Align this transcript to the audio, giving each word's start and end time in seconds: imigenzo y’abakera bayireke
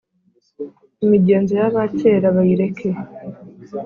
imigenzo 1.03 1.51
y’abakera 1.61 2.27
bayireke 2.35 2.89